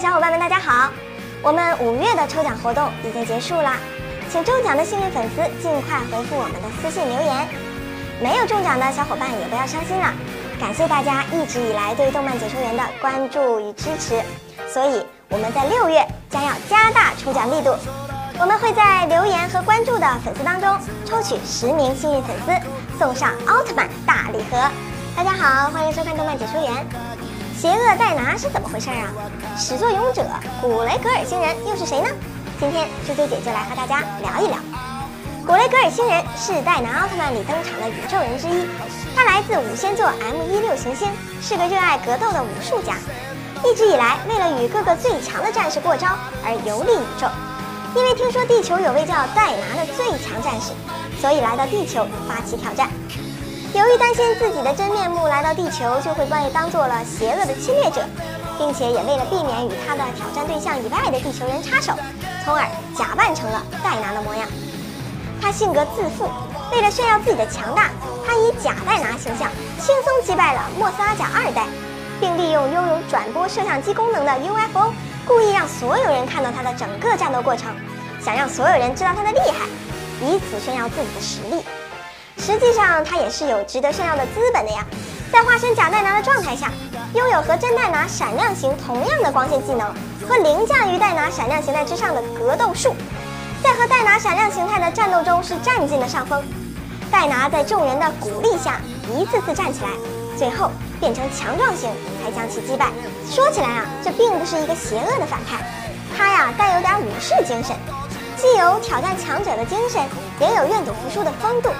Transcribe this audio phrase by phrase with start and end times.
[0.00, 0.90] 小伙伴们，大家好！
[1.42, 3.72] 我们五月的抽奖活动已经结束了，
[4.30, 7.48] 请中奖的幸运粉丝尽快回复我们的私信留言。
[8.22, 10.14] 没有中奖的小伙伴也不要伤心了，
[10.60, 14.22] 感谢大家一直以来对动漫解说员的关注与支持，
[14.72, 17.74] 所以我们在六月将要加大抽奖力度，
[18.38, 24.70] 我们会在留言和关注的粉丝当中抽取十名幸运粉丝，送上奥特曼大礼盒。
[25.16, 26.86] 大家好，欢迎收看动漫解说员。
[27.58, 29.10] 邪恶戴拿是怎么回事啊？
[29.58, 30.24] 始作俑者
[30.62, 32.06] 古雷格尔星人又是谁呢？
[32.60, 34.56] 今天啾啾姐就来和大家聊一聊。
[35.44, 38.64] 古雷格尔星人是戴拿奥特曼里登场的宇宙人之一，
[39.12, 41.10] 他来自五仙座 M 一六行星，
[41.42, 42.94] 是个热爱格斗的武术家。
[43.64, 46.06] 一直以来，为了与各个最强的战士过招
[46.44, 47.26] 而游历宇宙。
[47.96, 50.70] 因为听说地球有位叫戴拿的最强战士，
[51.20, 52.88] 所以来到地球发起挑战。
[53.74, 58.02] 由于担心自己的真面目来到地球就会被当做了邪恶的侵略者，
[58.56, 61.92] 并且也为了避免与他的挑战对象以外的地球人插手，
[62.44, 62.64] 从而
[62.96, 64.48] 假扮成了戴拿的模样。
[65.40, 66.28] 他性格自负，
[66.72, 67.90] 为了炫耀自己的强大，
[68.26, 71.66] 他以假戴拿形象轻松击败了莫斯阿贾二代，
[72.18, 74.92] 并利用拥有转播摄像机功能的 UFO，
[75.26, 77.70] 故意让所有人看到他的整个战斗过程，
[78.24, 79.66] 想让所有人知道他的厉害，
[80.26, 81.62] 以此炫耀自己的实力。
[82.38, 84.84] 实际上，他也是有值得炫耀的资本的呀。
[85.30, 86.72] 在化身假戴拿的状态下，
[87.14, 89.92] 拥有和真戴拿闪亮型同样的光线技能，
[90.26, 92.94] 和凌驾于戴拿闪亮形态之上的格斗术，
[93.62, 96.42] 在和戴拿闪亮形态的战斗中是占尽了上风。
[97.10, 98.80] 戴拿在众人的鼓励下，
[99.14, 99.90] 一次次站起来，
[100.36, 101.90] 最后变成强壮型
[102.22, 102.86] 才将其击败。
[103.30, 105.58] 说起来啊，这并不是一个邪恶的反派，
[106.16, 107.76] 他呀带有点武士精神，
[108.36, 110.02] 既有挑战强者的精神，
[110.40, 111.70] 也有愿赌服输的风度。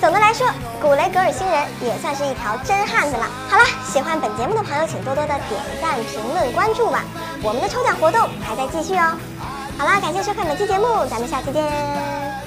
[0.00, 0.46] 总的来说，
[0.80, 3.26] 古雷格尔星人也算是一条真汉子了。
[3.48, 7.02] 好了，喜欢本节目的朋友，请多多的点赞、评论、关注吧。
[7.42, 9.18] 我们的抽奖活动还在继续哦。
[9.76, 12.37] 好了，感谢收看本期节目，咱们下期见。